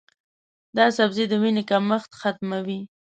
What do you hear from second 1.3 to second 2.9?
د وینې کمښت ختموي.